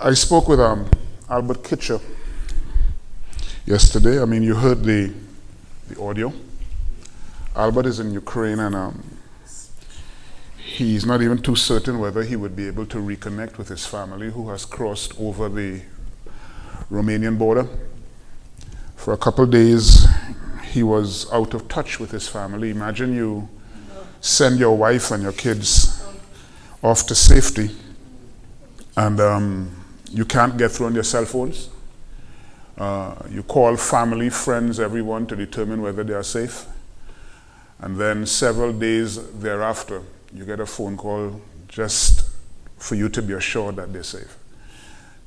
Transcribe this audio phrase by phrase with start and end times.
[0.00, 0.88] I spoke with um,
[1.28, 2.00] Albert Kitcher
[3.66, 4.22] yesterday.
[4.22, 5.12] I mean, you heard the,
[5.88, 6.32] the audio.
[7.56, 9.02] Albert is in Ukraine and um,
[10.56, 14.30] he's not even too certain whether he would be able to reconnect with his family
[14.30, 15.80] who has crossed over the
[16.92, 17.66] Romanian border.
[18.94, 20.06] For a couple days,
[20.70, 22.70] he was out of touch with his family.
[22.70, 23.48] Imagine you
[24.20, 26.04] send your wife and your kids
[26.84, 27.70] off to safety
[28.96, 29.77] and um,
[30.10, 31.68] you can't get through on your cell phones.
[32.76, 36.66] Uh, you call family, friends, everyone to determine whether they are safe.
[37.80, 40.02] And then several days thereafter,
[40.32, 42.28] you get a phone call just
[42.76, 44.36] for you to be assured that they're safe.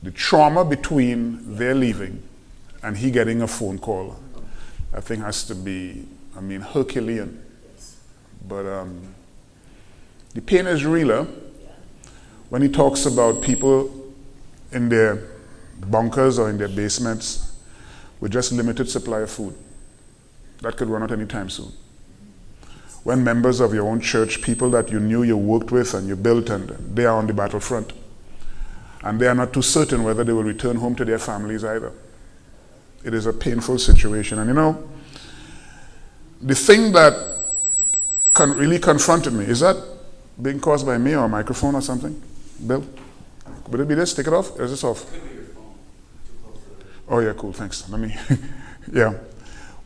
[0.03, 2.23] The trauma between their leaving
[2.81, 4.17] and he getting a phone call,
[4.93, 7.43] I think has to be, I mean, Herculean.
[8.47, 9.13] But um,
[10.33, 11.27] the pain is realer
[12.49, 14.00] when he talks about people
[14.71, 15.21] in their
[15.89, 17.55] bunkers or in their basements
[18.19, 19.55] with just limited supply of food.
[20.61, 21.71] That could run out anytime soon.
[23.03, 26.15] When members of your own church, people that you knew you worked with and you
[26.15, 27.93] built, and they are on the battlefront,
[29.03, 31.91] and they are not too certain whether they will return home to their families either.
[33.03, 34.37] It is a painful situation.
[34.37, 34.87] And you know,
[36.41, 37.13] the thing that
[38.35, 39.77] con- really confronted me is that
[40.39, 42.21] being caused by me or a microphone or something?
[42.65, 42.85] Bill?
[43.71, 44.13] Would it be this?
[44.13, 44.59] Take it off?
[44.59, 45.05] Or is this off?
[47.07, 47.53] Oh, yeah, cool.
[47.53, 47.89] Thanks.
[47.89, 48.15] Let me.
[48.93, 49.13] yeah.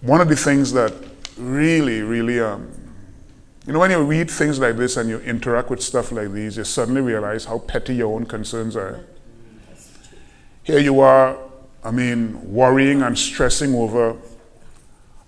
[0.01, 0.91] One of the things that
[1.37, 2.71] really, really, um,
[3.67, 6.57] you know, when you read things like this and you interact with stuff like these,
[6.57, 9.05] you suddenly realize how petty your own concerns are.
[10.63, 11.37] Here you are,
[11.83, 14.17] I mean, worrying and stressing over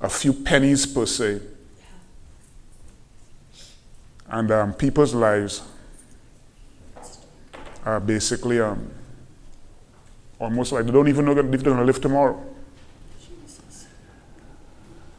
[0.01, 1.41] a few pennies per se.
[4.29, 5.61] And um, people's lives
[7.99, 8.91] basically um,
[10.39, 12.43] almost like they don't even know if they're going to live tomorrow.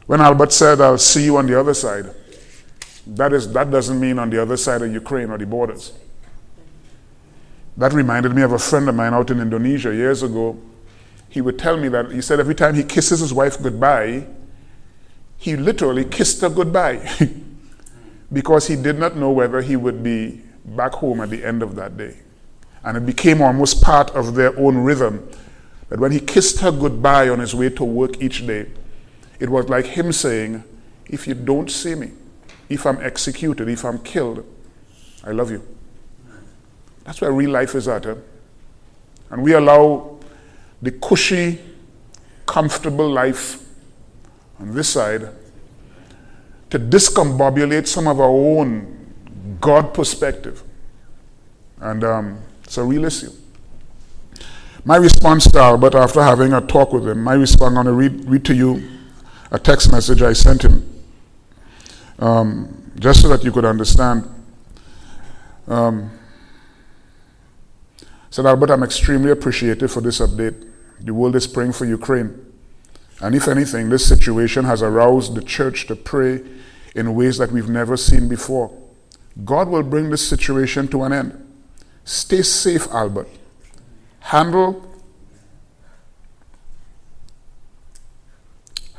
[0.05, 2.13] When Albert said, I'll see you on the other side,
[3.05, 5.93] that, is, that doesn't mean on the other side of Ukraine or the borders.
[7.77, 10.59] That reminded me of a friend of mine out in Indonesia years ago.
[11.29, 14.25] He would tell me that he said every time he kisses his wife goodbye,
[15.37, 17.07] he literally kissed her goodbye
[18.33, 21.75] because he did not know whether he would be back home at the end of
[21.75, 22.15] that day.
[22.83, 25.29] And it became almost part of their own rhythm
[25.89, 28.67] that when he kissed her goodbye on his way to work each day,
[29.39, 30.63] it was like him saying,
[31.07, 32.11] If you don't see me,
[32.69, 34.45] if I'm executed, if I'm killed,
[35.23, 35.65] I love you.
[37.03, 38.05] That's where real life is at.
[38.05, 40.19] And we allow
[40.81, 41.59] the cushy,
[42.45, 43.63] comfortable life
[44.59, 45.29] on this side
[46.69, 50.63] to discombobulate some of our own God perspective.
[51.79, 53.31] And um, it's a real issue.
[54.85, 57.93] My response to Albert after having a talk with him, my response, I'm going to
[57.93, 58.87] read, read to you
[59.49, 60.87] a text message I sent him,
[62.19, 64.23] um, just so that you could understand.
[65.67, 66.11] Um,
[68.29, 70.69] said, Albert, I'm extremely appreciative for this update.
[70.99, 72.53] The world is praying for Ukraine.
[73.19, 76.43] And if anything, this situation has aroused the church to pray
[76.93, 78.71] in ways that we've never seen before.
[79.43, 81.48] God will bring this situation to an end.
[82.09, 83.27] Stay safe, Albert.
[84.19, 84.83] Handle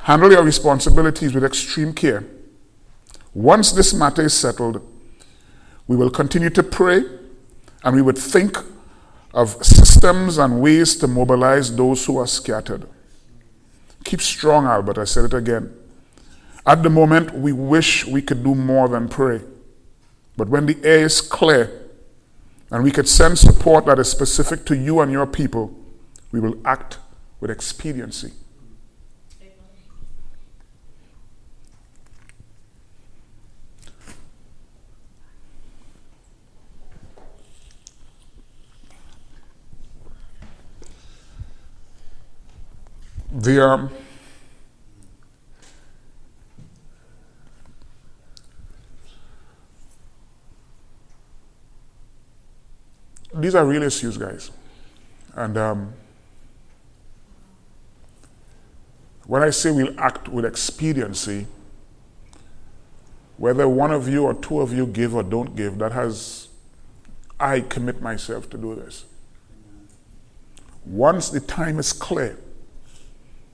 [0.02, 2.24] handle your responsibilities with extreme care.
[3.34, 4.80] Once this matter is settled,
[5.88, 7.02] we will continue to pray
[7.82, 8.56] and we would think
[9.34, 12.86] of systems and ways to mobilize those who are scattered.
[14.04, 14.98] Keep strong, Albert.
[14.98, 15.74] I said it again.
[16.64, 19.40] At the moment, we wish we could do more than pray.
[20.36, 21.79] But when the air is clear,
[22.70, 25.76] and we could send support that is specific to you and your people,
[26.30, 26.98] we will act
[27.40, 28.32] with expediency.
[43.32, 43.90] The um,
[53.34, 54.50] these are real issues, guys.
[55.34, 55.94] And um,
[59.26, 61.46] when I say we'll act with expediency,
[63.36, 66.48] whether one of you or two of you give or don't give, that has,
[67.38, 69.04] I commit myself to do this.
[70.84, 72.38] Once the time is clear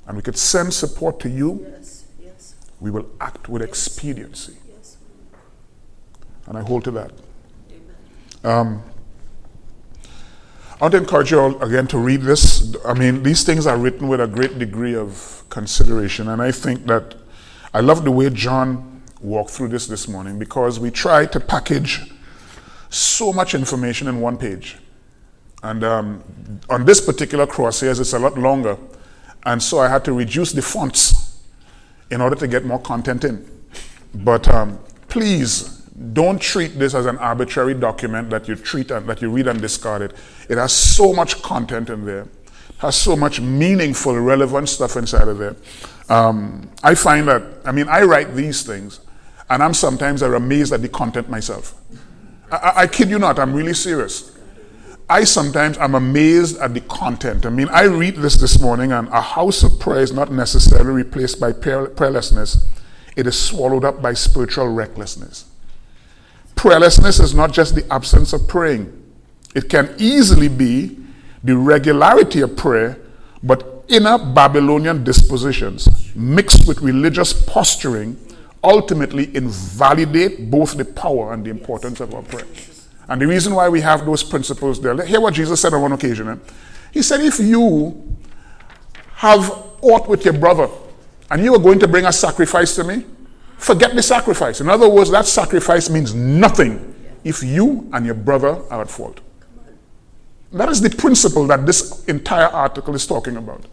[0.06, 2.55] and we could send support to you, yes, yes.
[2.81, 4.56] we will act with expediency.
[4.69, 4.96] Yes.
[6.46, 7.12] And I hold to that.
[8.43, 8.82] Um,
[10.78, 12.76] I want to encourage you all again to read this.
[12.84, 16.84] I mean, these things are written with a great degree of consideration, and I think
[16.84, 17.14] that
[17.73, 22.12] I love the way John walked through this this morning because we try to package
[22.90, 24.76] so much information in one page.
[25.62, 26.23] And um,
[26.69, 28.76] on this particular crosshairs, it's a lot longer,
[29.46, 31.40] and so I had to reduce the fonts
[32.11, 33.49] in order to get more content in.
[34.14, 35.75] But um, please
[36.12, 39.60] don't treat this as an arbitrary document that you treat and that you read and
[39.60, 40.12] discard it.
[40.48, 42.28] It has so much content in there,
[42.78, 45.56] has so much meaningful, relevant stuff inside of there.
[46.08, 49.00] Um, I find that, I mean, I write these things,
[49.48, 51.75] and I'm sometimes amazed at the content myself.
[52.52, 54.37] I, I kid you not, I'm really serious.
[55.08, 57.46] I sometimes am amazed at the content.
[57.46, 60.90] I mean, I read this this morning, and a house of prayer is not necessarily
[60.90, 62.64] replaced by prayer, prayerlessness.
[63.16, 65.46] It is swallowed up by spiritual recklessness.
[66.56, 68.93] Prayerlessness is not just the absence of praying,
[69.55, 70.99] it can easily be
[71.44, 72.99] the regularity of prayer,
[73.43, 78.19] but inner Babylonian dispositions mixed with religious posturing
[78.64, 82.47] ultimately invalidate both the power and the importance of our prayer.
[83.08, 85.93] And the reason why we have those principles there, hear what Jesus said on one
[85.93, 86.29] occasion.
[86.29, 86.37] Eh?
[86.93, 88.17] He said, If you
[89.14, 89.49] have
[89.82, 90.69] aught with your brother
[91.31, 93.05] and you are going to bring a sacrifice to me,
[93.58, 94.61] Forget the sacrifice.
[94.61, 96.94] In other words, that sacrifice means nothing
[97.25, 99.20] if you and your brother are at fault.
[100.53, 103.64] That is the principle that this entire article is talking about.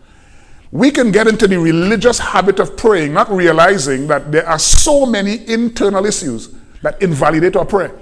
[0.72, 5.06] We can get into the religious habit of praying, not realizing that there are so
[5.06, 6.50] many internal issues
[6.82, 7.94] that invalidate our prayer.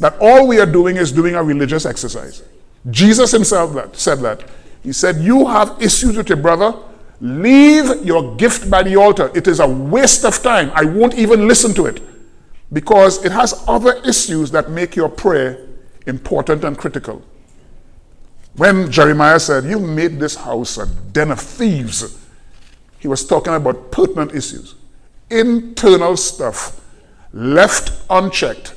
[0.00, 2.42] That all we are doing is doing a religious exercise.
[2.90, 4.44] Jesus himself that, said that.
[4.82, 6.74] He said, You have issues with your brother,
[7.20, 9.30] Leave your gift by the altar.
[9.34, 10.70] It is a waste of time.
[10.74, 12.02] I won't even listen to it
[12.72, 15.66] because it has other issues that make your prayer
[16.06, 17.22] important and critical.
[18.56, 22.18] When Jeremiah said, You made this house a den of thieves,
[22.98, 24.74] he was talking about pertinent issues.
[25.30, 26.80] Internal stuff
[27.32, 28.74] left unchecked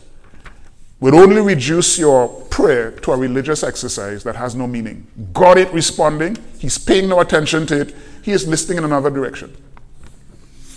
[0.99, 5.05] would only reduce your prayer to a religious exercise that has no meaning.
[5.33, 9.55] God ain't responding, He's paying no attention to it, he is listening in another direction.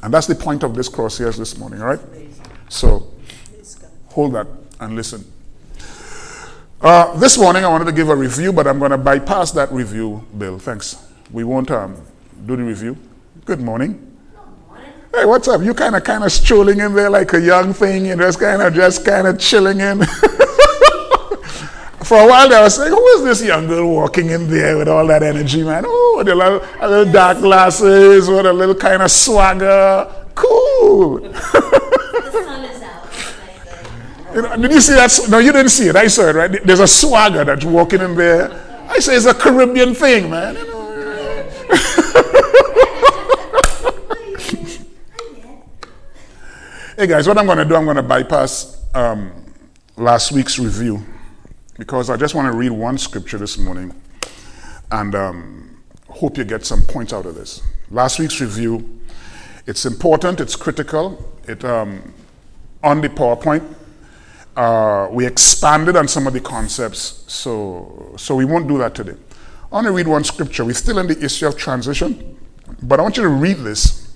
[0.02, 2.00] And that's the point of this crosshairs this morning, all right?
[2.68, 3.14] So
[4.08, 4.48] hold that
[4.80, 5.24] and listen.
[6.80, 9.72] Uh, this morning I wanted to give a review, but I'm going to bypass that
[9.72, 10.58] review, Bill.
[10.58, 11.02] Thanks.
[11.30, 11.96] We won't um,
[12.44, 12.96] do the review.
[13.44, 14.02] Good morning.
[15.14, 15.62] Hey, what's up?
[15.62, 18.60] You kind of kind of strolling in there like a young thing, and just kind
[18.60, 20.00] of just kind of chilling in.
[22.04, 24.86] For a while, I was saying, who is this young girl walking in there with
[24.86, 25.84] all that energy, man?
[25.86, 30.06] Oh, the little, little dark glasses with a little kind of swagger.
[30.34, 31.22] Cool.
[31.22, 31.30] you
[34.42, 35.18] know, did you see that?
[35.30, 35.96] No, you didn't see it.
[35.96, 36.62] I saw it, right?
[36.64, 38.52] There's a swagger that's walking in there.
[38.88, 40.54] I say it's a Caribbean thing, man.
[40.54, 40.76] You know?
[46.98, 49.32] hey, guys, what I'm going to do, I'm going to bypass um,
[49.96, 51.02] last week's review
[51.78, 53.94] because I just want to read one scripture this morning
[54.90, 57.62] and um, hope you get some points out of this.
[57.90, 59.00] Last week's review,
[59.66, 61.32] it's important, it's critical.
[61.46, 62.14] It um,
[62.82, 63.74] on the PowerPoint,
[64.56, 69.16] uh, we expanded on some of the concepts, so so we won't do that today.
[69.70, 70.64] I want to read one scripture.
[70.64, 72.38] We're still in the issue of transition,
[72.82, 74.14] but I want you to read this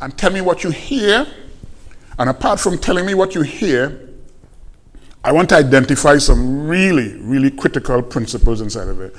[0.00, 1.26] and tell me what you hear.
[2.18, 4.13] And apart from telling me what you hear,
[5.24, 9.16] I want to identify some really, really critical principles inside of it.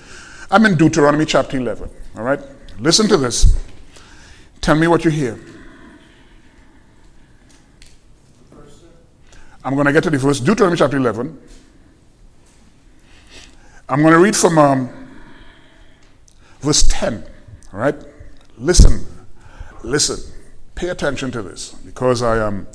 [0.52, 2.40] I'm in Deuteronomy chapter 11, all right?
[2.80, 3.60] Listen to this.
[4.62, 5.40] Tell me what you hear.
[9.64, 11.42] I'm going to get to the verse, Deuteronomy chapter 11.
[13.90, 15.10] I'm going to read from um,
[16.60, 17.24] verse 10,
[17.74, 17.96] all right?
[18.60, 19.08] Listen,
[19.84, 20.20] listen,
[20.76, 22.54] pay attention to this because I am.
[22.54, 22.68] Um,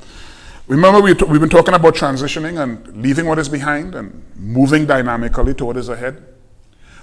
[0.71, 5.53] Remember, we, we've been talking about transitioning and leaving what is behind and moving dynamically
[5.55, 6.23] to what is ahead.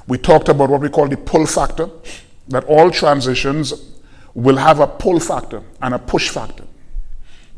[0.06, 1.90] We talked about what we call the pull factor,
[2.48, 3.74] that all transitions
[4.32, 6.64] will have a pull factor and a push factor.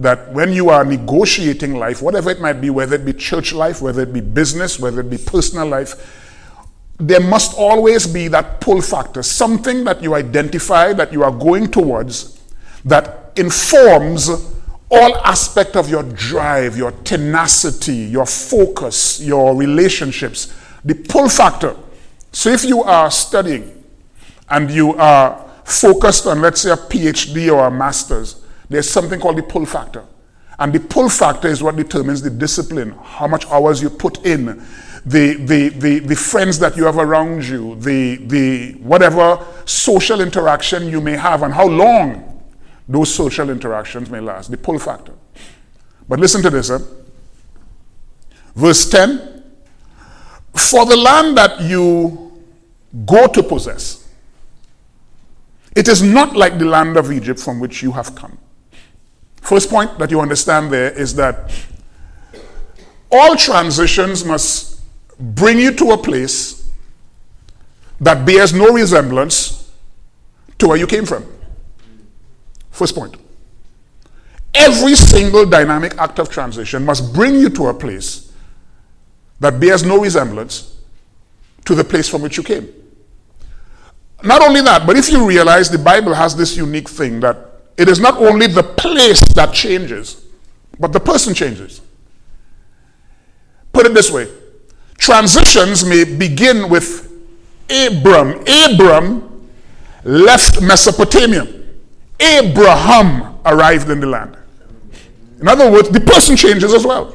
[0.01, 3.81] That when you are negotiating life, whatever it might be, whether it be church life,
[3.81, 5.95] whether it be business, whether it be personal life,
[6.99, 11.71] there must always be that pull factor, something that you identify that you are going
[11.71, 12.41] towards
[12.85, 14.59] that informs
[14.91, 20.53] all aspect of your drive, your tenacity, your focus, your relationships,
[20.85, 21.77] the pull factor.
[22.33, 23.85] So if you are studying
[24.49, 29.37] and you are focused on, let's say, a PhD or a master's, there's something called
[29.37, 30.05] the pull factor.
[30.59, 34.63] And the pull factor is what determines the discipline, how much hours you put in,
[35.07, 40.89] the, the, the, the friends that you have around you, the, the whatever social interaction
[40.89, 42.30] you may have, and how long
[42.91, 45.13] those social interactions may last, the pull factor.
[46.09, 46.71] But listen to this.
[46.71, 46.79] Eh?
[48.57, 49.45] Verse 10
[50.57, 52.43] For the land that you
[53.07, 54.09] go to possess,
[55.77, 58.37] it is not like the land of Egypt from which you have come.
[59.37, 61.53] First point that you understand there is that
[63.13, 64.81] all transitions must
[65.17, 66.69] bring you to a place
[68.01, 69.73] that bears no resemblance
[70.59, 71.25] to where you came from.
[72.71, 73.17] First point.
[74.55, 78.33] Every single dynamic act of transition must bring you to a place
[79.39, 80.77] that bears no resemblance
[81.65, 82.69] to the place from which you came.
[84.23, 87.37] Not only that, but if you realize the Bible has this unique thing that
[87.77, 90.27] it is not only the place that changes,
[90.79, 91.81] but the person changes.
[93.73, 94.29] Put it this way
[94.99, 97.11] transitions may begin with
[97.71, 98.45] Abram.
[98.47, 99.49] Abram
[100.05, 101.60] left Mesopotamia.
[102.21, 104.37] Abraham arrived in the land.
[105.41, 107.15] In other words, the person changes as well.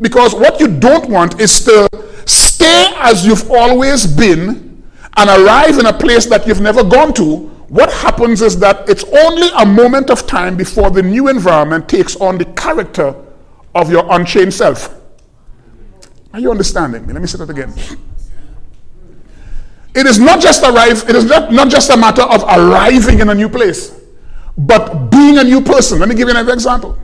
[0.00, 1.88] Because what you don't want is to
[2.26, 4.82] stay as you've always been
[5.16, 7.48] and arrive in a place that you've never gone to.
[7.68, 12.16] What happens is that it's only a moment of time before the new environment takes
[12.16, 13.14] on the character
[13.74, 14.94] of your unchanged self.
[16.32, 17.12] Are you understanding me?
[17.12, 17.74] Let me say that again.
[19.94, 23.28] It is not just arrive, it is not, not just a matter of arriving in
[23.28, 23.99] a new place,
[24.66, 25.98] but being a new person.
[25.98, 26.98] Let me give you another example.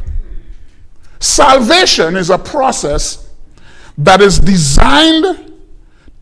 [1.18, 3.30] Salvation is a process
[3.98, 5.52] that is designed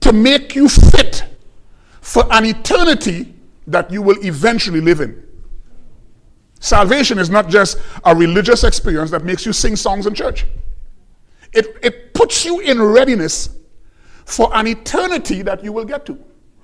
[0.01, 1.25] to make you fit
[2.01, 3.35] for an eternity
[3.67, 5.27] that you will eventually live in.
[6.61, 10.47] Salvation is not just a religious experience that makes you sing songs in church.
[11.53, 13.57] It, it puts you in readiness
[14.25, 16.19] for an eternity that you will get to.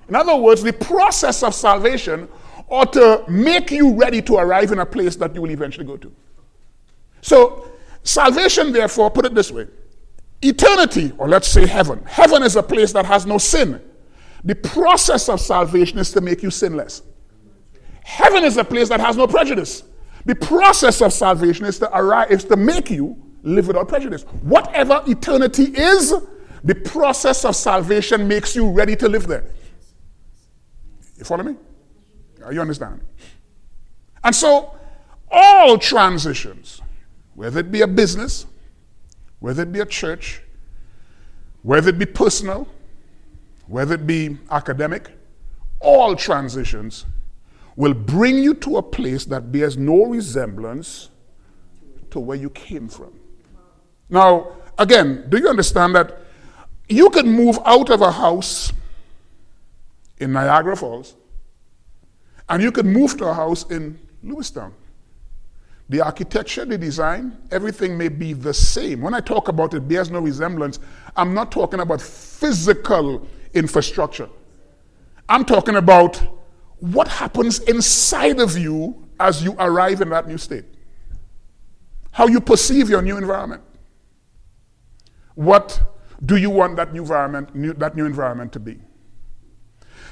[0.07, 2.27] In other words, the process of salvation
[2.71, 5.97] ought to make you ready to arrive in a place that you will eventually go
[5.97, 6.11] to.
[7.21, 7.71] So,
[8.03, 9.67] Salvation, therefore, put it this way
[10.43, 12.03] eternity, or let's say heaven.
[12.05, 13.79] Heaven is a place that has no sin.
[14.43, 17.03] The process of salvation is to make you sinless.
[18.03, 19.83] Heaven is a place that has no prejudice.
[20.25, 24.23] The process of salvation is to arrive, is to make you live without prejudice.
[24.41, 26.11] Whatever eternity is,
[26.63, 29.45] the process of salvation makes you ready to live there.
[31.17, 31.55] You follow me?
[32.43, 33.01] Are you understand?
[34.23, 34.75] And so,
[35.31, 36.81] all transitions,
[37.35, 38.45] whether it be a business,
[39.39, 40.41] whether it be a church,
[41.63, 42.67] whether it be personal,
[43.67, 45.11] whether it be academic,
[45.79, 47.05] all transitions
[47.75, 51.09] will bring you to a place that bears no resemblance
[52.11, 53.13] to where you came from.
[54.09, 56.21] Now, again, do you understand that
[56.89, 58.73] you can move out of a house
[60.17, 61.15] in Niagara Falls
[62.51, 64.73] and you can move to a house in Lewiston?
[65.87, 69.01] The architecture, the design, everything may be the same.
[69.01, 70.79] When I talk about it bears no resemblance,
[71.15, 74.29] I'm not talking about physical infrastructure.
[75.29, 76.21] I'm talking about
[76.79, 80.65] what happens inside of you as you arrive in that new state.
[82.11, 83.63] How you perceive your new environment.
[85.35, 85.81] What
[86.25, 88.79] do you want that new environment, new, that new environment to be?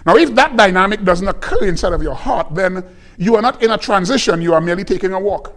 [0.06, 2.84] Now, if that dynamic doesn't occur inside of your heart, then
[3.18, 5.56] you are not in a transition, you are merely taking a walk.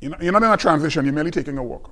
[0.00, 1.90] You're not in a transition, you're merely taking a walk.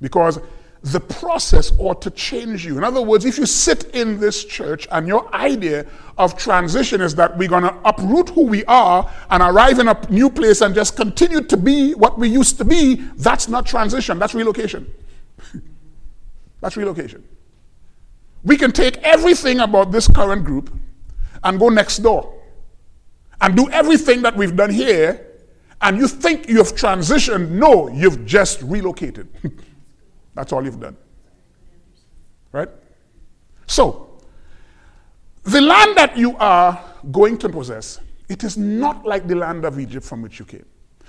[0.00, 0.40] Because
[0.82, 2.76] the process ought to change you.
[2.76, 5.86] In other words, if you sit in this church and your idea
[6.18, 10.10] of transition is that we're going to uproot who we are and arrive in a
[10.10, 14.18] new place and just continue to be what we used to be, that's not transition,
[14.18, 14.92] that's relocation.
[16.60, 17.22] that's relocation.
[18.44, 20.74] We can take everything about this current group
[21.44, 22.40] and go next door
[23.40, 25.26] and do everything that we've done here
[25.82, 27.50] and you think you've transitioned.
[27.50, 29.28] No, you've just relocated.
[30.34, 30.96] That's all you've done.
[32.52, 32.68] Right?
[33.66, 34.18] So,
[35.42, 39.78] the land that you are going to possess, it is not like the land of
[39.80, 40.64] Egypt from which you came.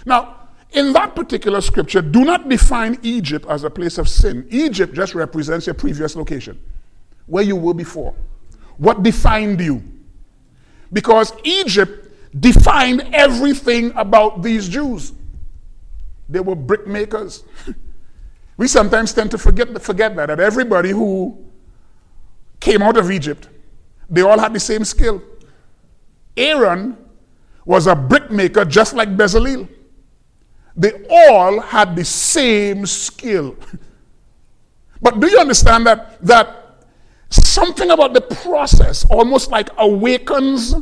[0.05, 4.47] Now, in that particular scripture, do not define Egypt as a place of sin.
[4.49, 6.59] Egypt just represents your previous location,
[7.25, 8.13] where you were before.
[8.77, 9.83] What defined you?
[10.91, 15.13] Because Egypt defined everything about these Jews.
[16.29, 17.43] They were brickmakers.
[18.57, 21.37] we sometimes tend to forget, forget that, that everybody who
[22.59, 23.49] came out of Egypt,
[24.09, 25.21] they all had the same skill.
[26.35, 26.97] Aaron
[27.65, 29.67] was a brickmaker just like Bezalel.
[30.75, 33.55] They all had the same skill.
[35.03, 36.62] But do you understand that that
[37.35, 40.75] something about the process almost like awakens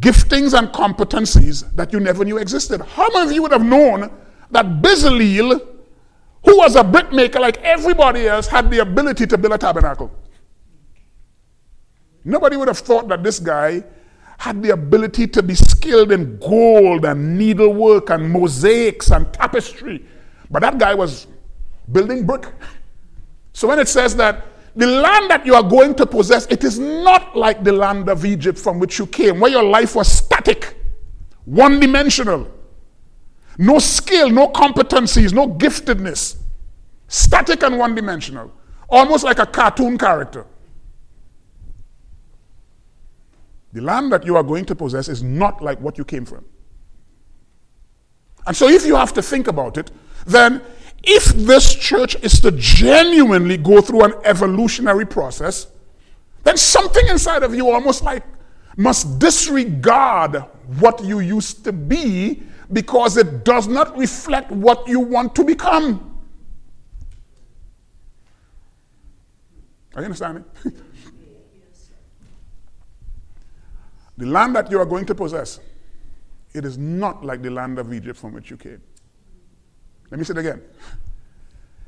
[0.00, 2.80] giftings and competencies that you never knew existed?
[2.80, 4.10] How many of you would have known
[4.50, 5.60] that Bezalel,
[6.44, 10.10] who was a brickmaker like everybody else, had the ability to build a tabernacle?
[12.24, 13.84] Nobody would have thought that this guy
[14.38, 20.04] had the ability to be skilled in gold and needlework and mosaics and tapestry.
[20.50, 21.26] But that guy was
[21.92, 22.46] building brick.
[23.52, 24.44] So when it says that
[24.76, 28.26] the land that you are going to possess, it is not like the land of
[28.26, 30.76] Egypt from which you came, where your life was static,
[31.46, 32.46] one dimensional.
[33.56, 36.36] No skill, no competencies, no giftedness.
[37.08, 38.52] Static and one dimensional.
[38.90, 40.44] Almost like a cartoon character.
[43.72, 46.44] The land that you are going to possess is not like what you came from.
[48.46, 49.90] And so, if you have to think about it,
[50.26, 50.60] then
[51.06, 55.68] if this church is to genuinely go through an evolutionary process,
[56.42, 58.24] then something inside of you almost like
[58.76, 60.44] must disregard
[60.78, 66.18] what you used to be because it does not reflect what you want to become.
[69.94, 70.44] Are you understanding?
[74.18, 75.60] The land that you are going to possess,
[76.54, 78.80] it is not like the land of Egypt from which you came.
[80.10, 80.62] Let me say it again.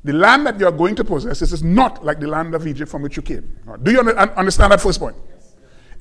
[0.04, 2.90] The land that you are going to possess is not like the land of Egypt
[2.90, 3.56] from which you came.
[3.82, 5.16] Do you understand that first point?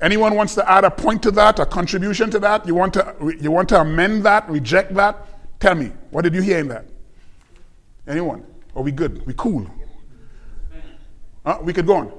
[0.00, 2.66] Anyone wants to add a point to that, a contribution to that?
[2.66, 5.26] You want to, you want to amend that, reject that?
[5.58, 6.84] Tell me, what did you hear in that?
[8.06, 8.44] Anyone?
[8.76, 9.26] Are we good?
[9.26, 9.66] We cool?
[11.44, 12.12] Uh, we could go on.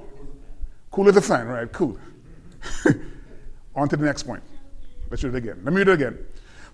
[0.90, 1.72] Cool as a fan, right?
[1.72, 1.98] Cool.
[3.74, 4.42] On to the next point.
[5.08, 5.60] Let's read it again.
[5.64, 6.18] Let me read it again.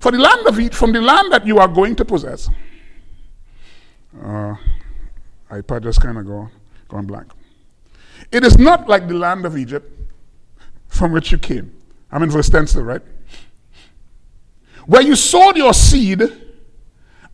[0.01, 2.49] For the land of Egypt from the land that you are going to possess.
[4.23, 4.57] Uh,
[5.51, 6.49] iPad just kind of go
[6.89, 7.33] gone blank.
[8.33, 9.91] It is not like the land of Egypt
[10.89, 11.73] from which you came.
[12.11, 13.03] I'm in verse 10 still, right?
[14.87, 16.23] Where you sowed your seed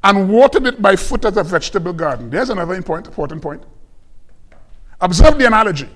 [0.02, 2.30] and watered it by foot as a vegetable garden.
[2.30, 3.62] There's another important, important point.
[5.00, 5.88] Observe the analogy.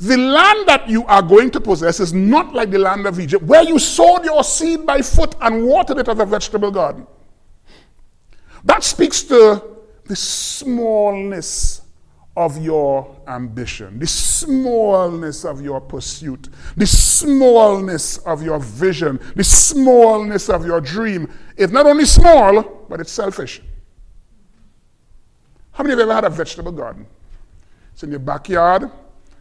[0.00, 3.44] The land that you are going to possess is not like the land of Egypt,
[3.44, 7.06] where you sowed your seed by foot and watered it as a vegetable garden.
[8.68, 9.62] That speaks to
[10.04, 11.82] the smallness
[12.36, 20.48] of your ambition, the smallness of your pursuit, the smallness of your vision, the smallness
[20.48, 21.32] of your dream.
[21.56, 23.62] It's not only small, but it's selfish.
[25.72, 27.06] How many of you ever had a vegetable garden?
[27.94, 28.90] It's in your backyard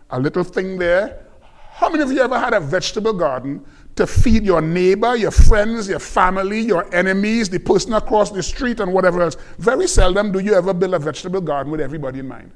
[0.10, 1.26] a little thing there.
[1.74, 3.66] How many of you ever had a vegetable garden
[3.98, 8.80] to feed your neighbor, your friends, your family, your enemies, the person across the street,
[8.80, 9.38] and whatever else?
[9.58, 12.52] Very seldom do you ever build a vegetable garden with everybody in mind.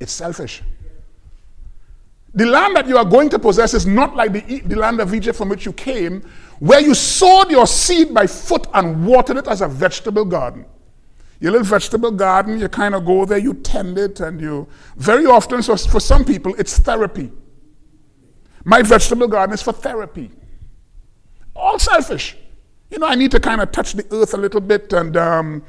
[0.00, 0.62] It's selfish.
[2.34, 5.14] The land that you are going to possess is not like the, the land of
[5.14, 6.22] Egypt from which you came,
[6.58, 10.66] where you sowed your seed by foot and watered it as a vegetable garden.
[11.40, 14.66] Your little vegetable garden, you kind of go there, you tend it, and you.
[14.96, 17.30] Very often, so for some people, it's therapy.
[18.68, 20.30] My vegetable garden is for therapy.
[21.56, 22.36] All selfish.
[22.90, 25.64] You know, I need to kind of touch the earth a little bit and um,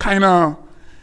[0.00, 0.56] kind of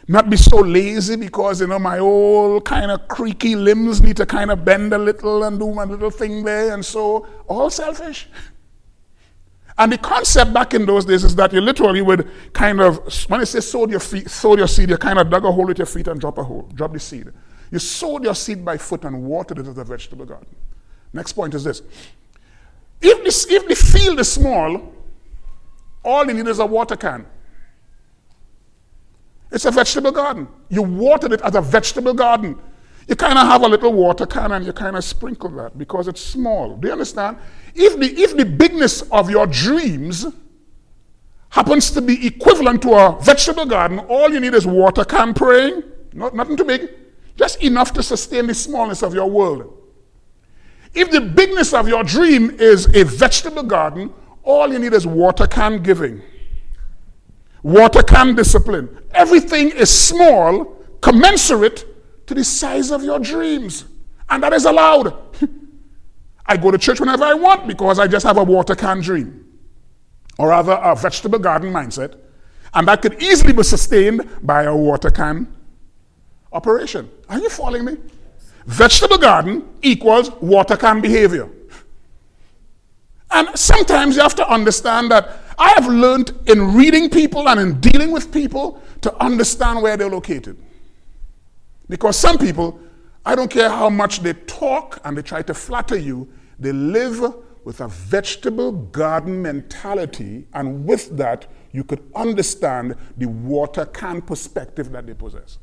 [0.09, 4.25] not be so lazy because, you know, my old kind of creaky limbs need to
[4.25, 6.73] kind of bend a little and do my little thing there.
[6.73, 8.27] And so, all selfish.
[9.77, 12.97] And the concept back in those days is that you literally would kind of,
[13.29, 15.67] when it says sowed your, feet, sowed your seed, you kind of dug a hole
[15.67, 17.29] with your feet and drop a hole, drop the seed.
[17.71, 20.53] You sowed your seed by foot and watered it as a vegetable garden.
[21.13, 21.81] Next point is this.
[23.01, 24.93] If the, if the field is small,
[26.03, 27.25] all you need is a water can.
[29.51, 30.47] It's a vegetable garden.
[30.69, 32.57] You watered it as a vegetable garden.
[33.07, 36.07] You kind of have a little water can and you kind of sprinkle that because
[36.07, 36.77] it's small.
[36.77, 37.37] Do you understand?
[37.75, 40.25] If the, if the bigness of your dreams
[41.49, 45.83] happens to be equivalent to a vegetable garden, all you need is water can praying,
[46.13, 46.89] not, nothing too big,
[47.35, 49.80] just enough to sustain the smallness of your world.
[50.93, 55.47] If the bigness of your dream is a vegetable garden, all you need is water
[55.47, 56.21] can giving,
[57.63, 58.97] water can discipline.
[59.13, 60.65] Everything is small,
[61.01, 61.85] commensurate
[62.27, 63.85] to the size of your dreams.
[64.29, 65.13] And that is allowed.
[66.45, 69.45] I go to church whenever I want because I just have a water can dream,
[70.37, 72.17] or rather a vegetable garden mindset.
[72.73, 75.53] And that could easily be sustained by a water can
[76.51, 77.09] operation.
[77.29, 77.97] Are you following me?
[78.65, 81.49] Vegetable garden equals water can behavior.
[83.31, 87.79] And sometimes you have to understand that I have learned in reading people and in
[87.79, 90.57] dealing with people to understand where they're located.
[91.87, 92.79] Because some people,
[93.25, 96.27] I don't care how much they talk and they try to flatter you,
[96.59, 97.21] they live
[97.63, 104.91] with a vegetable garden mentality, and with that, you could understand the water can perspective
[104.91, 105.59] that they possess.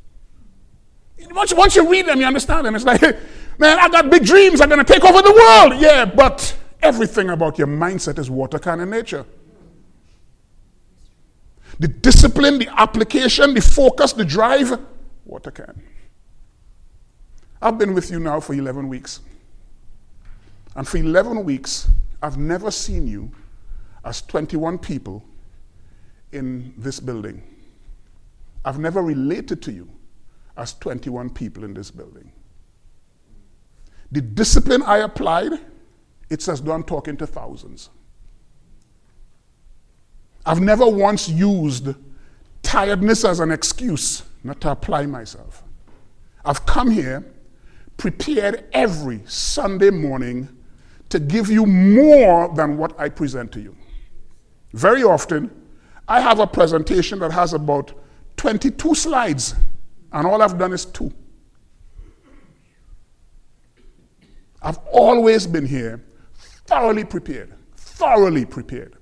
[1.31, 2.75] Once, once you read them, you understand them.
[2.75, 3.01] It's like,
[3.59, 4.61] man, I got big dreams.
[4.61, 5.81] I'm going to take over the world.
[5.81, 9.25] Yeah, but everything about your mindset is water can in nature.
[11.81, 14.79] The discipline, the application, the focus, the drive,
[15.25, 15.81] water can.
[17.61, 19.21] I've been with you now for 11 weeks.
[20.75, 21.89] And for 11 weeks,
[22.23, 23.31] I've never seen you
[24.05, 25.25] as 21 people
[26.33, 27.43] in this building.
[28.65, 29.89] I've never related to you
[30.59, 32.33] as 21 people in this building.
[34.11, 35.53] The discipline I applied,
[36.29, 37.91] it's as though I'm talking to thousands.
[40.45, 41.95] I've never once used
[42.63, 45.63] tiredness as an excuse not to apply myself.
[46.45, 47.25] I've come here
[47.97, 50.49] prepared every Sunday morning
[51.11, 53.77] to give you more than what I present to you.
[54.73, 55.51] Very often,
[56.07, 57.93] I have a presentation that has about
[58.37, 59.55] 22 slides,
[60.13, 61.13] and all I've done is two.
[64.63, 66.03] I've always been here
[66.67, 68.97] thoroughly prepared, thoroughly prepared.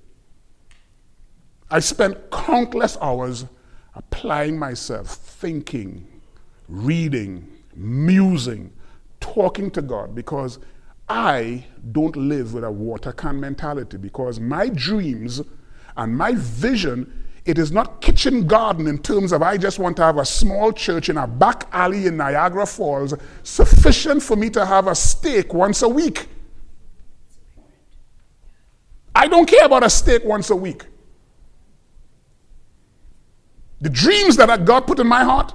[1.69, 3.45] I spent countless hours
[3.95, 6.07] applying myself, thinking,
[6.69, 8.71] reading, musing,
[9.19, 10.59] talking to God because
[11.09, 15.41] I don't live with a water can mentality because my dreams
[15.95, 20.03] and my vision it is not kitchen garden in terms of I just want to
[20.03, 24.65] have a small church in a back alley in Niagara Falls, sufficient for me to
[24.65, 26.27] have a steak once a week.
[29.15, 30.83] I don't care about a steak once a week.
[33.79, 35.53] The dreams that God put in my heart,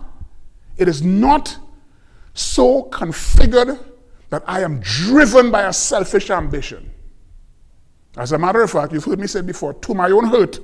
[0.78, 1.59] it is not
[2.33, 3.78] so configured
[4.31, 6.90] that I am driven by a selfish ambition.
[8.16, 10.59] As a matter of fact, you've heard me say before, to my own hurt,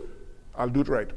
[0.59, 1.09] I'll do it right.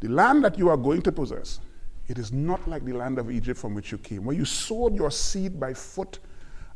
[0.00, 1.60] The land that you are going to possess,
[2.08, 4.96] it is not like the land of Egypt from which you came, where you sowed
[4.96, 6.18] your seed by foot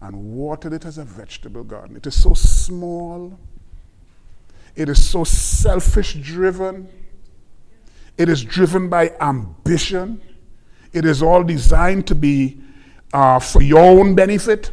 [0.00, 1.96] and watered it as a vegetable garden.
[1.96, 3.36] It is so small,
[4.76, 6.88] it is so selfish driven,
[8.16, 10.20] it is driven by ambition,
[10.92, 12.60] it is all designed to be
[13.12, 14.70] uh, for your own benefit.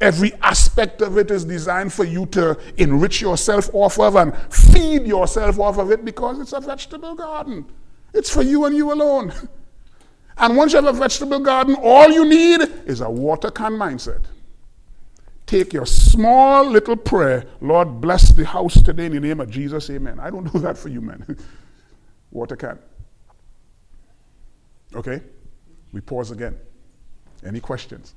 [0.00, 5.06] Every aspect of it is designed for you to enrich yourself off of and feed
[5.06, 7.64] yourself off of it because it's a vegetable garden.
[8.12, 9.32] It's for you and you alone.
[10.38, 14.22] And once you have a vegetable garden, all you need is a water can mindset.
[15.46, 19.88] Take your small little prayer, Lord, bless the house today in the name of Jesus,
[19.88, 20.20] amen.
[20.20, 21.38] I don't do that for you, man.
[22.30, 22.78] water can.
[24.94, 25.22] Okay?
[25.92, 26.58] We pause again.
[27.44, 28.14] Any questions?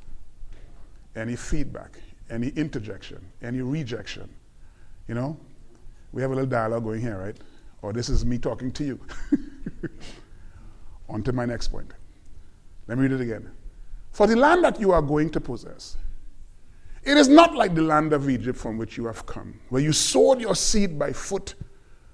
[1.15, 4.29] Any feedback, any interjection, any rejection.
[5.07, 5.37] You know,
[6.11, 7.37] we have a little dialogue going here, right?
[7.81, 8.99] Or this is me talking to you.
[11.09, 11.91] On to my next point.
[12.87, 13.49] Let me read it again.
[14.11, 15.97] For the land that you are going to possess,
[17.03, 19.93] it is not like the land of Egypt from which you have come, where you
[19.93, 21.55] sowed your seed by foot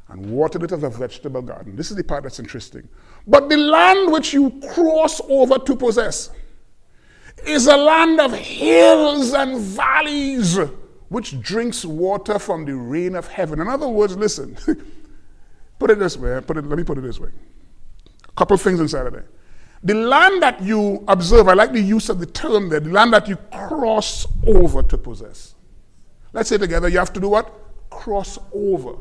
[0.09, 1.75] and watered it as a vegetable garden.
[1.75, 2.87] This is the part that's interesting.
[3.25, 6.29] But the land which you cross over to possess,
[7.45, 10.57] is a land of hills and valleys
[11.09, 13.59] which drinks water from the rain of heaven.
[13.59, 14.57] In other words, listen,
[15.79, 17.29] put it this way, put it, let me put it this way.
[18.27, 19.27] A couple things inside of there.
[19.83, 23.13] The land that you observe, I like the use of the term there, the land
[23.13, 25.53] that you cross over to possess.
[26.33, 27.53] Let's say together, you have to do what?
[27.91, 28.95] Cross over.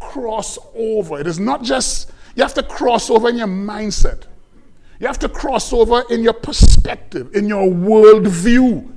[0.00, 1.20] Cross over.
[1.20, 4.24] It is not just, you have to cross over in your mindset.
[5.00, 8.90] You have to cross over in your perspective, in your worldview,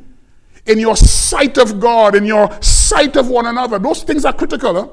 [0.65, 3.79] in your sight of God, in your sight of one another.
[3.79, 4.73] Those things are critical.
[4.73, 4.89] Huh?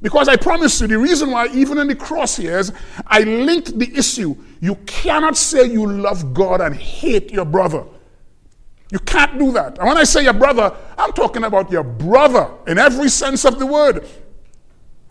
[0.00, 2.72] Because I promise you, the reason why, even in the crosshairs,
[3.06, 4.36] I linked the issue.
[4.60, 7.84] You cannot say you love God and hate your brother.
[8.90, 9.78] You can't do that.
[9.78, 13.58] And when I say your brother, I'm talking about your brother in every sense of
[13.58, 14.06] the word.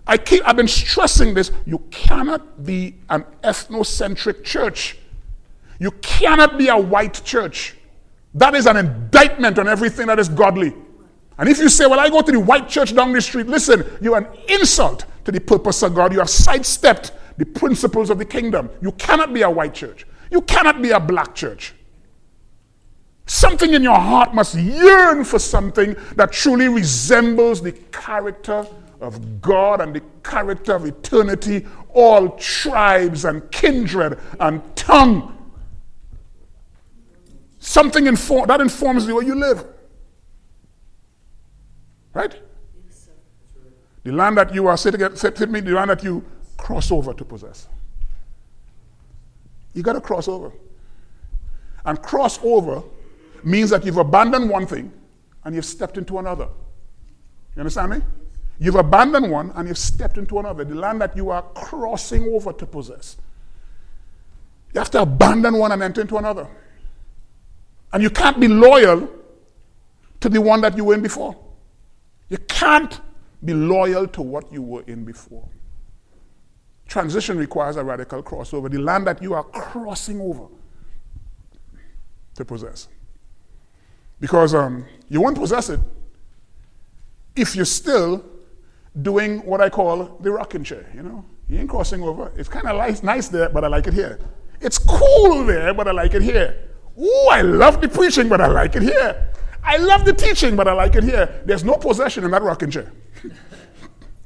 [0.07, 1.51] I keep, I've been stressing this.
[1.65, 4.97] You cannot be an ethnocentric church
[5.79, 7.75] you cannot be a white church.
[8.33, 10.73] That is an indictment on everything that is godly.
[11.37, 13.85] And if you say, Well, I go to the white church down the street, listen,
[14.01, 16.13] you're an insult to the purpose of God.
[16.13, 18.69] You have sidestepped the principles of the kingdom.
[18.81, 20.05] You cannot be a white church.
[20.31, 21.73] You cannot be a black church.
[23.27, 28.65] Something in your heart must yearn for something that truly resembles the character
[29.01, 35.36] of God and the character of eternity, all tribes and kindred and tongue.
[37.67, 39.65] Something inform, that informs the way you live.
[42.13, 42.33] Right?
[44.05, 46.23] The land that you are, say, to say me, the land that you
[46.55, 47.67] cross over to possess.
[49.73, 50.53] You got to cross over.
[51.83, 52.83] And cross over
[53.43, 54.93] means that you've abandoned one thing
[55.43, 56.47] and you've stepped into another.
[57.57, 57.97] You understand me?
[58.59, 60.63] You've abandoned one and you've stepped into another.
[60.63, 63.17] The land that you are crossing over to possess.
[64.73, 66.47] You have to abandon one and enter into another.
[67.93, 69.09] And you can't be loyal
[70.19, 71.35] to the one that you were in before.
[72.29, 72.99] You can't
[73.43, 75.47] be loyal to what you were in before.
[76.87, 78.69] Transition requires a radical crossover.
[78.69, 80.47] The land that you are crossing over
[82.35, 82.87] to possess.
[84.19, 85.79] Because um, you won't possess it
[87.35, 88.25] if you're still
[89.01, 91.23] doing what I call the rocking chair, you know?
[91.47, 92.31] You ain't crossing over.
[92.35, 94.19] It's kind of nice, nice there, but I like it here.
[94.59, 96.66] It's cool there, but I like it here.
[96.99, 99.27] Ooh, I love the preaching, but I like it here.
[99.63, 101.41] I love the teaching, but I like it here.
[101.45, 102.91] There's no possession in that rocking chair.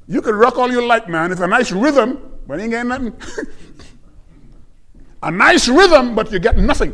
[0.08, 1.32] you can rock all you like, man.
[1.32, 3.14] It's a nice rhythm, but you ain't getting nothing.
[5.24, 6.92] a nice rhythm, but you get nothing.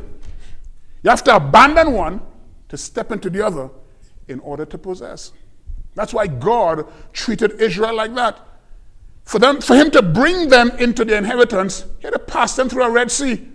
[1.04, 2.22] You have to abandon one
[2.70, 3.70] to step into the other
[4.28, 5.32] in order to possess.
[5.96, 8.40] That's why God treated Israel like that.
[9.24, 12.70] For, them, for him to bring them into the inheritance, he had to pass them
[12.70, 13.48] through a Red Sea.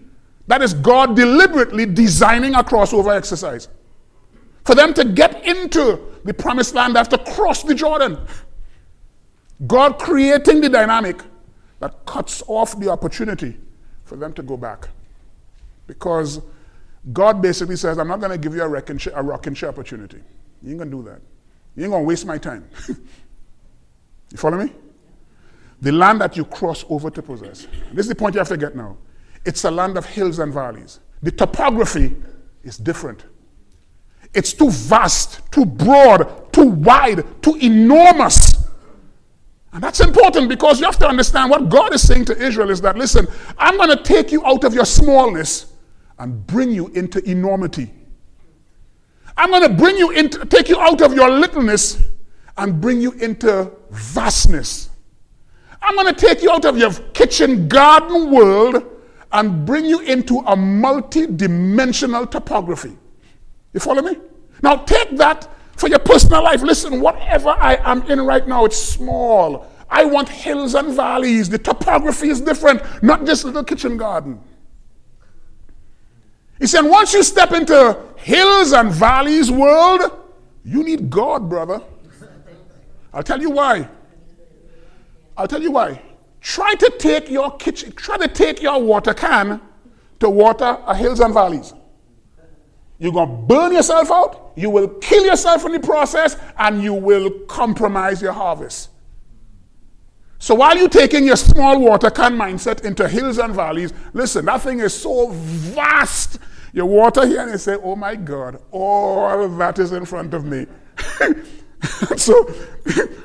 [0.46, 3.68] That is God deliberately designing a crossover exercise.
[4.64, 8.18] For them to get into the promised land, they have to cross the Jordan.
[9.66, 11.22] God creating the dynamic
[11.80, 13.56] that cuts off the opportunity
[14.04, 14.88] for them to go back.
[15.86, 16.40] Because
[17.12, 20.18] God basically says, I'm not going to give you a, wrecking, a rocking chair opportunity.
[20.62, 21.20] You ain't going to do that.
[21.74, 22.68] You ain't going to waste my time.
[22.88, 24.72] you follow me?
[25.80, 27.66] The land that you cross over to possess.
[27.92, 28.96] This is the point you have to get now.
[29.44, 31.00] It's a land of hills and valleys.
[31.22, 32.16] The topography
[32.62, 33.24] is different.
[34.34, 38.64] It's too vast, too broad, too wide, too enormous.
[39.72, 42.80] And that's important because you have to understand what God is saying to Israel is
[42.82, 43.26] that, listen,
[43.58, 45.72] I'm going to take you out of your smallness
[46.18, 47.90] and bring you into enormity.
[49.36, 52.02] I'm going to bring you into, take you out of your littleness
[52.56, 54.90] and bring you into vastness.
[55.80, 58.91] I'm going to take you out of your kitchen garden world
[59.32, 62.96] and bring you into a multi dimensional topography.
[63.72, 64.16] You follow me?
[64.62, 66.62] Now take that for your personal life.
[66.62, 69.66] Listen, whatever I am in right now, it's small.
[69.88, 71.48] I want hills and valleys.
[71.48, 74.40] The topography is different, not just little kitchen garden.
[76.58, 80.02] He said, once you step into hills and valleys world,
[80.64, 81.82] you need God, brother.
[83.12, 83.88] I'll tell you why.
[85.36, 86.00] I'll tell you why.
[86.42, 89.60] Try to take your kitchen, try to take your water can
[90.18, 91.72] to water a hills and valleys.
[92.98, 96.94] You're going to burn yourself out, you will kill yourself in the process, and you
[96.94, 98.90] will compromise your harvest.
[100.38, 104.62] So while you're taking your small water can mindset into hills and valleys, listen, that
[104.62, 106.40] thing is so vast.
[106.72, 110.44] You water here and you say, oh my God, all that is in front of
[110.44, 110.66] me.
[112.16, 112.52] so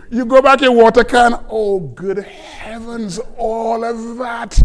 [0.10, 4.62] you go back your water can, oh good heavens, all of that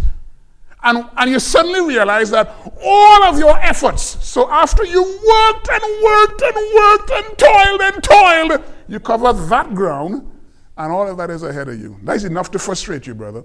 [0.85, 6.03] and, and you suddenly realize that all of your efforts, so after you worked and
[6.03, 10.29] worked and worked and toiled and toiled, you cover that ground,
[10.77, 11.97] and all of that is ahead of you.
[12.03, 13.45] That is enough to frustrate you, brother.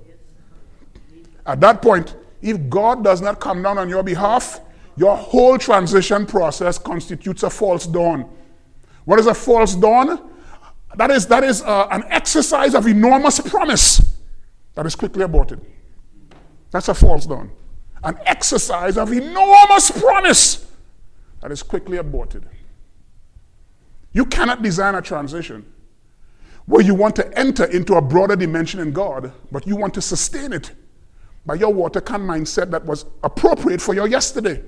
[1.46, 4.60] At that point, if God does not come down on your behalf,
[4.96, 8.28] your whole transition process constitutes a false dawn.
[9.06, 10.32] What is a false dawn?
[10.98, 14.02] That is, that is uh, an exercise of enormous promise
[14.74, 15.62] that is quickly aborted.
[16.72, 17.52] That's a false dawn.
[18.04, 20.68] An exercise of enormous promise
[21.42, 22.48] that is quickly aborted.
[24.12, 25.72] You cannot design a transition
[26.66, 30.02] where you want to enter into a broader dimension in God, but you want to
[30.02, 30.72] sustain it
[31.46, 34.64] by your water can mindset that was appropriate for your yesterday.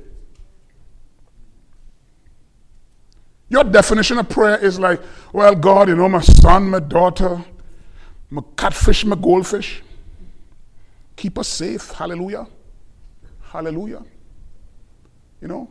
[3.50, 5.02] Your definition of prayer is like,
[5.34, 7.44] well, God, you know, my son, my daughter,
[8.30, 9.82] my catfish, my goldfish.
[11.16, 11.92] Keep us safe.
[11.92, 12.48] Hallelujah.
[13.42, 14.04] Hallelujah.
[15.42, 15.70] You know,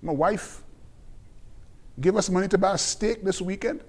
[0.00, 0.62] my wife
[2.00, 3.82] give us money to buy a steak this weekend.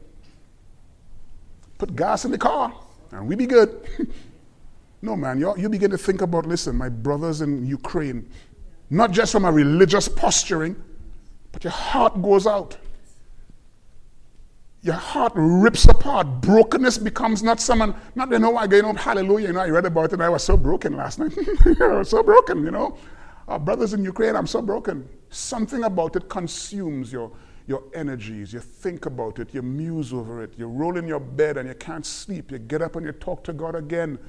[1.78, 2.74] Put gas in the car,
[3.12, 3.88] and we be good.
[5.02, 8.30] no, man, you you begin to think about listen, my brothers in Ukraine,
[8.90, 10.76] not just from a religious posturing,
[11.52, 12.78] but your heart goes out.
[14.84, 16.42] Your heart rips apart.
[16.42, 19.70] Brokenness becomes not someone, not, you know, I go, you know, hallelujah, you know, I
[19.70, 21.34] read about it, and I was so broken last night.
[22.06, 22.98] So broken, you know.
[23.48, 25.08] Our brothers in Ukraine, I'm so broken.
[25.30, 27.32] Something about it consumes your,
[27.66, 28.52] your energies.
[28.52, 31.76] You think about it, you muse over it, you roll in your bed and you
[31.76, 32.52] can't sleep.
[32.52, 34.20] You get up and you talk to God again.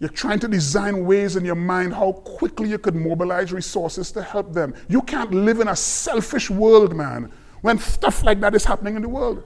[0.00, 4.22] You're trying to design ways in your mind how quickly you could mobilize resources to
[4.22, 4.74] help them.
[4.88, 7.32] You can't live in a selfish world, man
[7.64, 9.42] when stuff like that is happening in the world.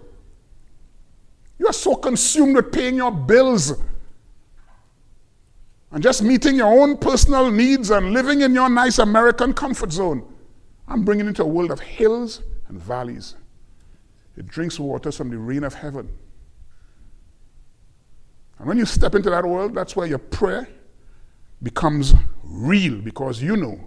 [1.57, 3.74] You are so consumed with paying your bills
[5.92, 10.24] and just meeting your own personal needs and living in your nice American comfort zone.
[10.88, 13.37] I'm bringing into a world of hills and valleys.
[14.37, 16.09] It drinks waters from the rain of heaven.
[18.59, 20.68] And when you step into that world, that's where your prayer
[21.62, 23.78] becomes real because you know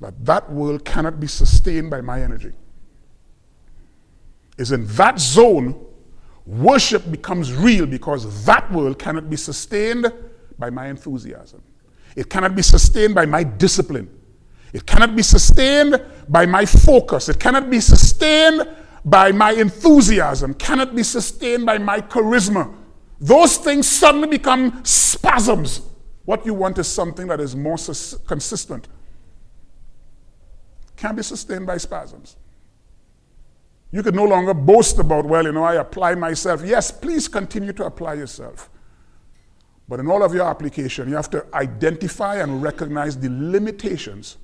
[0.00, 2.52] that that world cannot be sustained by my energy
[4.56, 5.84] is in that zone,
[6.46, 10.12] worship becomes real because that world cannot be sustained
[10.58, 11.62] by my enthusiasm.
[12.16, 14.08] It cannot be sustained by my discipline.
[14.72, 17.28] It cannot be sustained by my focus.
[17.28, 18.68] It cannot be sustained
[19.04, 20.54] by my enthusiasm.
[20.54, 22.74] Cannot be sustained by my charisma.
[23.20, 25.82] Those things suddenly become spasms.
[26.24, 27.76] What you want is something that is more
[28.26, 28.88] consistent.
[30.96, 32.36] Can't be sustained by spasms.
[33.94, 36.64] You could no longer boast about, well, you know, I apply myself.
[36.64, 38.68] Yes, please continue to apply yourself.
[39.88, 44.38] But in all of your application, you have to identify and recognize the limitations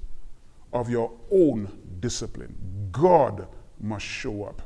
[0.73, 2.55] of your own discipline.
[2.93, 3.49] God
[3.81, 4.63] must show up.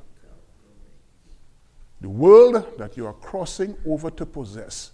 [2.03, 4.91] The world that you are crossing over to possess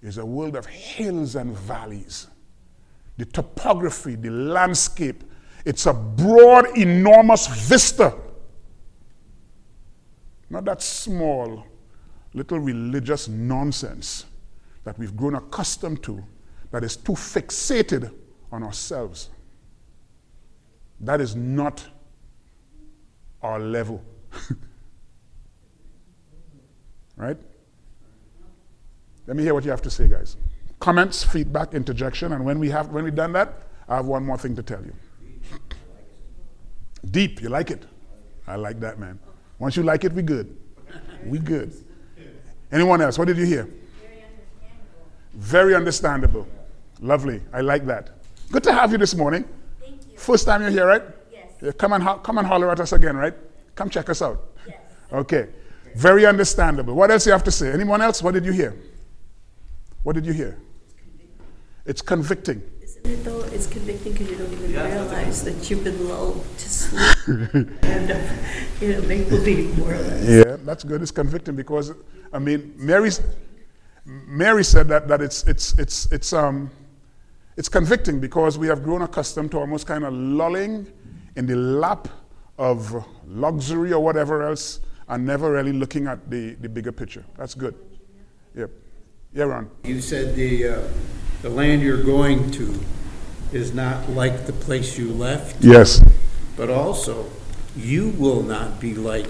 [0.00, 2.28] is a world of hills and valleys.
[3.16, 5.24] The topography, the landscape,
[5.64, 8.14] it's a broad, enormous vista
[10.48, 11.64] not that small,
[12.34, 14.26] little religious nonsense
[14.84, 16.22] that we've grown accustomed to
[16.70, 18.12] that is too fixated
[18.52, 19.30] on ourselves.
[21.00, 21.84] That is not
[23.42, 24.02] our level.
[27.16, 27.36] right?
[29.26, 30.36] Let me hear what you have to say, guys.
[30.78, 34.38] Comments, feedback, interjection, and when we have when we've done that, I have one more
[34.38, 34.94] thing to tell you.
[37.10, 37.84] Deep, you like it?
[38.46, 39.18] I like that, man.
[39.58, 40.56] Once you like it, we good.
[41.24, 41.72] We good.
[42.70, 43.18] Anyone else?
[43.18, 43.68] What did you hear?
[45.34, 46.46] Very understandable.
[47.00, 47.42] Lovely.
[47.52, 48.10] I like that.
[48.50, 49.44] Good to have you this morning.
[49.80, 50.16] Thank you.
[50.18, 51.02] First time you're here, right?
[51.32, 51.52] Yes.
[51.60, 53.34] Yeah, come and ho- come and holler at us again, right?
[53.74, 54.42] Come check us out.
[54.66, 54.76] Yes.
[55.12, 55.48] Okay.
[55.94, 56.94] Very understandable.
[56.94, 57.72] What else you have to say?
[57.72, 58.22] Anyone else?
[58.22, 58.74] What did you hear?
[60.02, 60.58] What did you hear?
[61.84, 62.62] It's convicting.
[62.82, 63.40] Isn't it though?
[63.44, 67.70] It's convicting because you don't even realize that you've been lulled to sleep and
[68.10, 68.18] uh,
[68.80, 70.28] you know make believe more or less.
[70.28, 71.02] Yeah, that's good.
[71.02, 71.92] It's convicting because
[72.32, 73.10] I mean Mary
[74.04, 76.70] Mary said that, that it's it's it's it's um
[77.56, 80.86] it's convicting because we have grown accustomed to almost kind of lulling
[81.36, 82.08] in the lap
[82.58, 87.24] of luxury or whatever else and never really looking at the, the bigger picture.
[87.36, 87.74] That's good.
[88.54, 88.70] Yep.
[89.34, 89.70] Yeah, Ron.
[89.84, 90.88] You said the, uh,
[91.42, 92.78] the land you're going to
[93.52, 96.00] is not like the place you left, Yes.
[96.56, 97.26] But also
[97.76, 99.26] you will not be like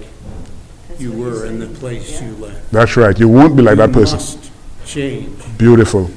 [0.89, 2.29] That's you were in the place Yeah.
[2.29, 2.71] you left.
[2.73, 3.19] That's right.
[3.19, 4.17] You won't be like that You person.
[4.19, 4.51] must
[4.85, 6.11] change, Beautiful.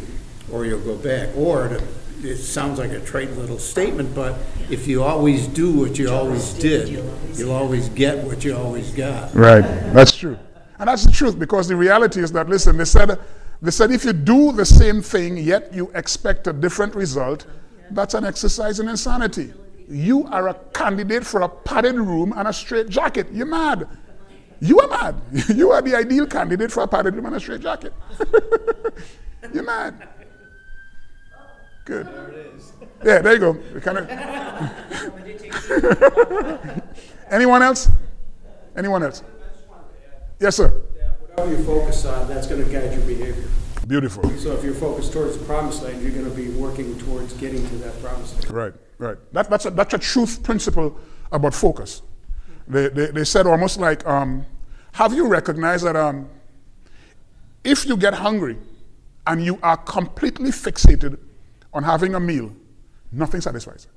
[0.52, 1.30] or you'll go back.
[1.36, 1.82] Or, to-
[2.22, 4.36] it sounds like a trite little statement, but
[4.69, 6.89] if you always do what you always did,
[7.38, 9.34] you'll always get what you always got.
[9.34, 9.62] Right.
[9.93, 10.38] That's true.
[10.78, 13.17] And that's the truth because the reality is that, listen, they said,
[13.62, 17.45] they said if you do the same thing yet you expect a different result,
[17.91, 19.54] that's an exercise in insanity.
[19.89, 23.28] You are a candidate for a padded room and a straight jacket.
[23.32, 23.88] You're mad.
[24.60, 25.15] You are mad.
[25.56, 27.93] You are the ideal candidate for a padded room and a straight jacket.
[29.54, 30.08] You're mad.
[31.86, 32.06] Good.
[32.06, 32.71] Whatever it is.
[33.04, 33.58] Yeah, there you go.
[33.82, 34.10] Kind of.
[37.32, 37.89] Anyone else?
[38.75, 39.24] Anyone else?
[40.39, 40.68] Yes, sir.
[40.68, 43.49] Whatever you focus on, that's going to guide your behavior.
[43.88, 44.30] Beautiful.
[44.38, 47.68] So if you're focused towards the promised land, you're going to be working towards getting
[47.70, 48.51] to that promised land.
[48.51, 49.18] Right, right.
[49.34, 50.97] That, that's, a, that's a truth principle
[51.32, 52.04] about focus.
[52.68, 54.45] They, they, they said almost like, um,
[54.93, 56.30] have you recognized that um,
[57.64, 58.58] if you get hungry
[59.26, 61.18] and you are completely fixated
[61.74, 62.52] on having a meal,
[63.12, 63.88] nothing satisfies.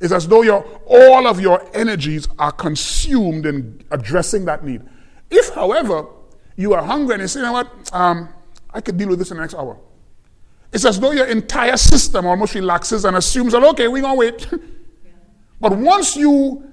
[0.00, 4.82] It's as though your, all of your energies are consumed in addressing that need.
[5.30, 6.06] If, however,
[6.56, 8.28] you are hungry and you say, you know what, um,
[8.72, 9.78] I could deal with this in the next hour.
[10.74, 14.18] It's as though your entire system almost relaxes and assumes that, okay, we're going to
[14.18, 14.48] wait.
[15.60, 16.72] but once you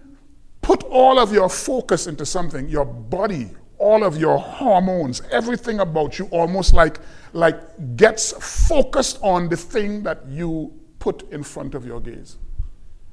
[0.64, 6.18] put all of your focus into something, your body, all of your hormones, everything about
[6.18, 6.97] you almost like,
[7.34, 8.32] like gets
[8.68, 12.38] focused on the thing that you put in front of your gaze.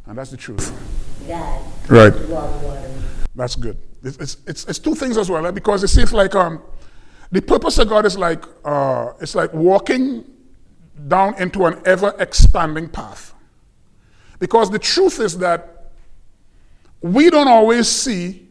[0.06, 0.72] And that's the truth.
[1.28, 2.14] God, Right.
[3.34, 3.76] That's good.
[4.02, 5.50] It's, it's, it's, it's two things as well, eh?
[5.50, 6.62] because it seems like um,
[7.30, 10.24] the purpose of God is like uh, it's like walking
[11.06, 13.34] down into an ever expanding path.
[14.38, 15.92] Because the truth is that
[17.00, 18.48] we don't always see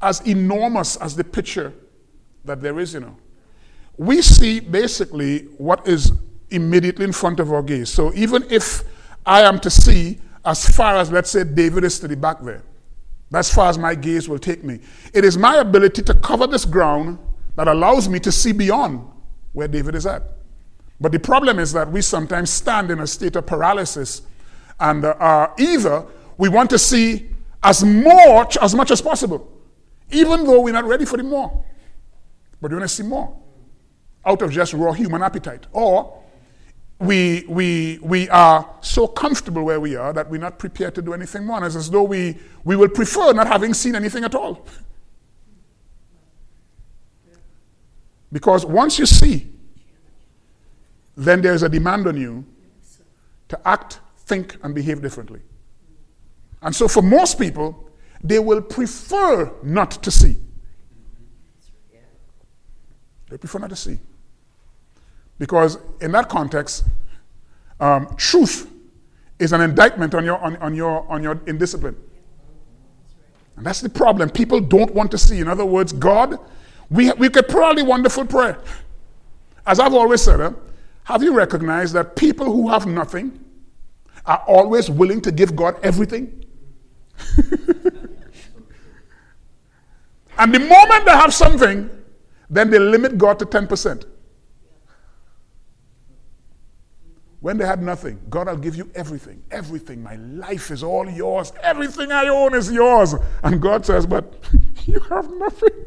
[0.00, 1.72] as enormous as the picture
[2.44, 3.16] that there is, you know.
[3.96, 6.12] We see basically what is
[6.50, 7.88] immediately in front of our gaze.
[7.88, 8.82] So even if
[9.24, 12.62] I am to see as far as, let's say, David is to the back there,
[13.30, 14.80] that's far as my gaze will take me.
[15.14, 17.18] It is my ability to cover this ground
[17.56, 19.08] that allows me to see beyond
[19.52, 20.22] where David is at.
[21.02, 24.22] But the problem is that we sometimes stand in a state of paralysis,
[24.78, 26.06] and uh, either
[26.38, 27.28] we want to see
[27.60, 29.50] as much as much as possible,
[30.12, 31.64] even though we're not ready for the more.
[32.60, 33.36] But we want to see more
[34.24, 35.66] out of just raw human appetite.
[35.72, 36.22] Or
[37.00, 41.14] we, we, we are so comfortable where we are that we're not prepared to do
[41.14, 41.56] anything more.
[41.56, 44.64] And it's as though we, we will prefer not having seen anything at all.
[48.30, 49.51] Because once you see,
[51.24, 52.44] then there's a demand on you
[53.48, 55.40] to act, think, and behave differently.
[56.62, 57.88] And so for most people,
[58.22, 60.36] they will prefer not to see.
[63.28, 63.98] They prefer not to see.
[65.38, 66.84] Because in that context,
[67.80, 68.70] um, truth
[69.38, 71.96] is an indictment on your, on, on, your, on your indiscipline.
[73.56, 74.30] And that's the problem.
[74.30, 75.40] People don't want to see.
[75.40, 76.38] In other words, God,
[76.90, 78.58] we, we could pray probably wonderful prayer.
[79.66, 80.54] As I've always said,
[81.04, 83.38] have you recognized that people who have nothing
[84.24, 86.44] are always willing to give God everything?
[90.38, 91.90] and the moment they have something,
[92.48, 94.04] then they limit God to 10%.
[97.40, 99.42] When they had nothing, God, I'll give you everything.
[99.50, 100.00] Everything.
[100.00, 101.52] My life is all yours.
[101.60, 103.16] Everything I own is yours.
[103.42, 104.32] And God says, But
[104.86, 105.84] you have nothing.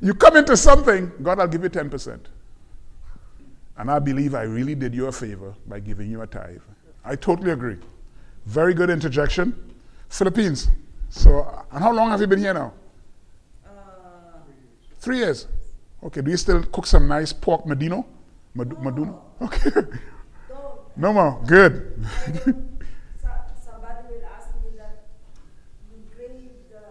[0.00, 2.18] You come into something, God, I'll give you 10%.
[3.76, 6.60] And I believe I really did you a favor by giving you a tithe.
[7.04, 7.76] I totally agree.
[8.46, 9.54] Very good interjection.
[10.08, 10.68] Philippines.
[11.10, 12.72] So, and how long have you been here now?
[13.66, 13.70] Uh,
[14.98, 15.46] Three years.
[16.04, 18.04] Okay, do you still cook some nice pork medino?
[18.54, 19.20] Mad- Maduno?
[19.42, 19.80] Okay.
[20.96, 21.42] No more.
[21.44, 22.06] Good.
[22.14, 22.54] Somebody
[24.08, 25.06] will ask me that
[25.90, 26.84] you grade the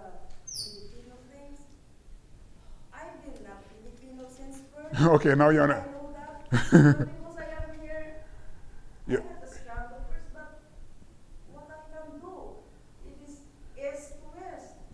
[0.46, 1.60] Filipino things.
[2.94, 5.02] I've been a Filipino since birth.
[5.16, 5.72] okay, now you're on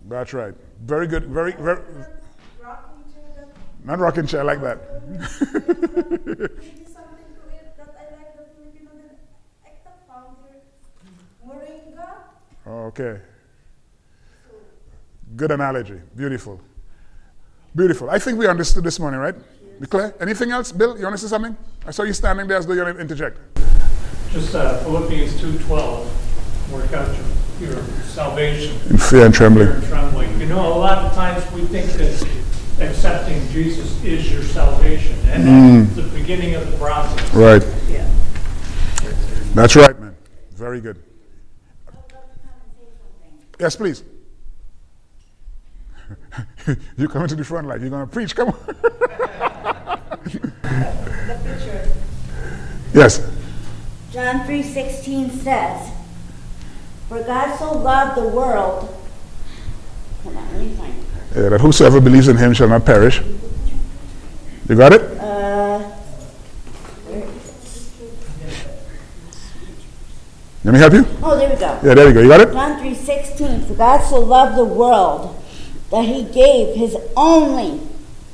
[0.09, 0.55] That's right.
[0.85, 1.25] Very good.
[1.25, 1.81] Very, very.
[2.61, 3.47] Rocking chair
[3.85, 4.79] Not rocking chair like that.
[12.69, 13.19] Okay.
[15.35, 16.01] Good analogy.
[16.15, 16.59] Beautiful.
[17.75, 18.09] Beautiful.
[18.09, 19.35] I think we understood this morning, right?
[19.79, 20.13] We clear?
[20.19, 20.97] Anything else, Bill?
[20.97, 21.55] You want to say something?
[21.85, 23.37] I saw you standing there as though you want to interject.
[24.31, 27.07] Just uh, Philippians 2.12, work out
[27.61, 28.75] your, your salvation.
[28.89, 29.67] In fear and trembling.
[29.67, 30.27] Fear trembling.
[30.27, 30.41] and trembling.
[30.41, 32.27] You know, a lot of times we think that
[32.81, 37.33] accepting Jesus is your salvation, and that's the beginning of the process.
[37.33, 37.65] Right.
[37.89, 38.09] Yeah.
[39.53, 40.15] That's right, man.
[40.51, 41.01] Very good.
[43.59, 44.03] Yes, please.
[46.97, 48.35] you coming to the front like you're going to preach.
[48.35, 48.75] Come on.
[50.33, 51.89] The picture.
[52.93, 53.21] yes.
[54.11, 55.89] John 3:16 says,
[57.07, 58.89] "For God so loved the world."
[60.23, 61.35] Hold on, let me find it.
[61.35, 63.21] Yeah, that whosoever believes in him shall not perish.
[64.67, 65.01] You got it?
[65.19, 65.79] Uh,
[67.07, 68.67] where is it?
[70.63, 71.05] Let me help you?
[71.23, 71.79] Oh, there we go.
[71.83, 72.21] Yeah, there we go.
[72.21, 72.51] You got it?
[72.53, 75.35] John 3:16 For God so loved the world
[75.91, 77.81] that he gave his only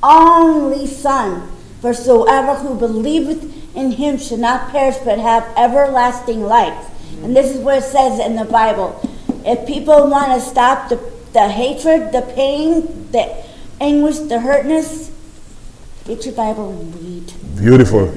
[0.03, 1.54] only son
[1.86, 3.43] for soever who believeth
[3.75, 6.89] in him should not perish but have everlasting life.
[7.23, 8.99] And this is what it says in the Bible.
[9.45, 10.95] If people want to stop the,
[11.33, 13.38] the hatred, the pain, the
[13.79, 15.11] anguish, the hurtness,
[16.05, 17.33] get your Bible and read.
[17.55, 18.11] Beautiful.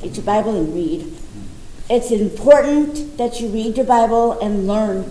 [0.00, 1.12] Get your Bible and read.
[1.90, 5.10] It's important that you read your Bible and learn.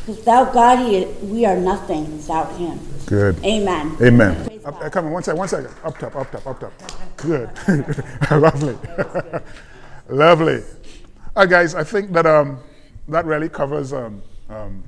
[0.00, 2.91] Because without God, he, we are nothing without Him.
[3.06, 3.36] Good.
[3.44, 3.96] Amen.
[4.00, 4.60] Amen.
[4.64, 5.74] Up, uh, come on, one second, one second.
[5.84, 6.72] Up top, up top, up top.
[7.16, 7.50] Good.
[8.30, 8.78] Lovely.
[10.08, 10.62] Lovely.
[11.34, 12.58] All right, guys, I think that um,
[13.08, 14.84] that really covers um, um,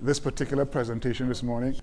[0.00, 1.74] this particular presentation this morning.